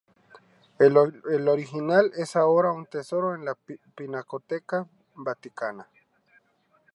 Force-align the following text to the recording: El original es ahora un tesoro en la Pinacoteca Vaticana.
El 0.79 0.97
original 0.97 2.11
es 2.17 2.35
ahora 2.35 2.71
un 2.71 2.87
tesoro 2.87 3.35
en 3.35 3.45
la 3.45 3.55
Pinacoteca 3.95 4.87
Vaticana. 5.13 5.87